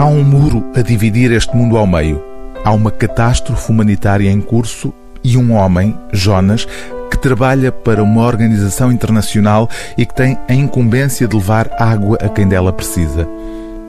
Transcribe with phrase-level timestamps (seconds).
[0.00, 2.24] Há um muro a dividir este mundo ao meio.
[2.64, 6.66] Há uma catástrofe humanitária em curso e um homem, Jonas,
[7.10, 9.68] que trabalha para uma organização internacional
[9.98, 13.28] e que tem a incumbência de levar água a quem dela precisa.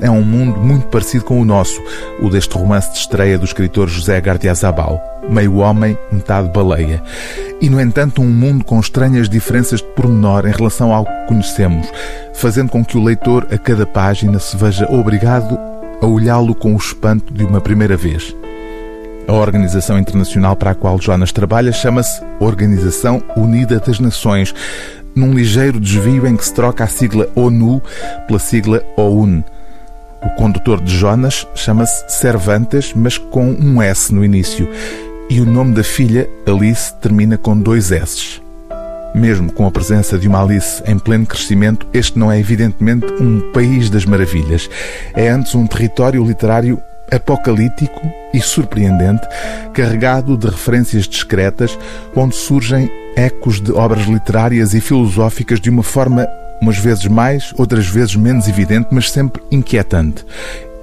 [0.00, 1.82] É um mundo muito parecido com o nosso,
[2.22, 7.02] o deste romance de estreia do escritor José Gardiazabal, meio homem, metade baleia.
[7.60, 11.88] E, no entanto, um mundo com estranhas diferenças de pormenor em relação ao que conhecemos,
[12.32, 15.58] fazendo com que o leitor, a cada página, se veja obrigado
[16.00, 18.34] a olhá-lo com o espanto de uma primeira vez.
[19.28, 24.54] A organização internacional para a qual Jonas trabalha chama-se Organização Unida das Nações,
[25.14, 27.82] num ligeiro desvio em que se troca a sigla ONU
[28.26, 29.42] pela sigla OUN.
[30.22, 34.68] O condutor de Jonas chama-se Cervantes, mas com um S no início,
[35.28, 38.45] e o nome da filha, Alice, termina com dois S.
[39.14, 43.52] Mesmo com a presença de uma Alice em pleno crescimento, este não é evidentemente um
[43.52, 44.68] país das maravilhas.
[45.14, 46.80] É antes um território literário
[47.10, 48.00] apocalíptico
[48.34, 49.26] e surpreendente,
[49.72, 51.78] carregado de referências discretas,
[52.14, 56.26] onde surgem ecos de obras literárias e filosóficas de uma forma
[56.60, 60.24] umas vezes mais, outras vezes menos evidente, mas sempre inquietante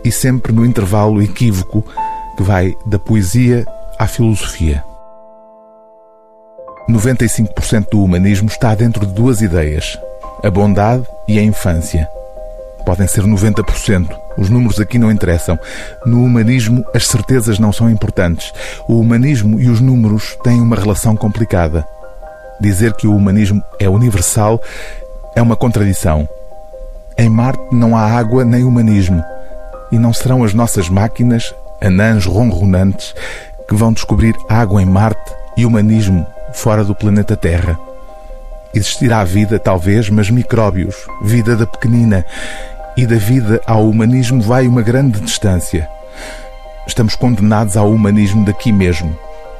[0.03, 1.86] e sempre no intervalo equívoco
[2.38, 3.66] que vai da poesia
[3.97, 4.92] à filosofia.
[6.94, 9.97] 95% do humanismo está dentro de duas ideias:
[10.44, 12.08] a bondade e a infância.
[12.85, 14.09] Podem ser 90%.
[14.38, 15.58] Os números aqui não interessam.
[16.05, 18.52] No humanismo, as certezas não são importantes.
[18.88, 21.85] O humanismo e os números têm uma relação complicada.
[22.59, 24.61] Dizer que o humanismo é universal
[25.35, 26.28] é uma contradição.
[27.17, 29.23] Em Marte não há água nem humanismo.
[29.91, 33.16] E não serão as nossas máquinas, anãs ronronantes,
[33.67, 37.78] que vão descobrir água em Marte e humanismo fora do planeta Terra.
[38.73, 42.26] Existirá vida, talvez, mas micróbios, vida da pequenina.
[42.96, 45.88] E da vida ao humanismo vai uma grande distância.
[46.88, 49.18] Estamos condenados ao humanismo daqui mesmo.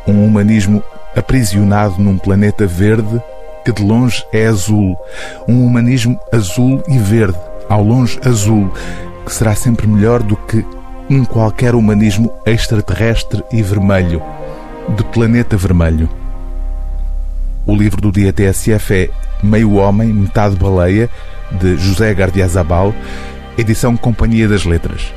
[0.08, 0.84] Um humanismo
[1.16, 3.22] aprisionado num planeta verde
[3.64, 4.98] que de longe é azul.
[5.48, 7.38] Um humanismo azul e verde,
[7.70, 8.72] ao longe azul,
[9.26, 10.66] que será sempre melhor do que
[11.10, 14.22] um qualquer humanismo extraterrestre e vermelho,
[14.96, 16.23] de planeta vermelho.
[17.66, 19.10] O livro do dia TSF é
[19.42, 21.10] Meio Homem, Metade Baleia,
[21.52, 22.94] de José Gardiazabal,
[23.58, 25.14] edição Companhia das Letras.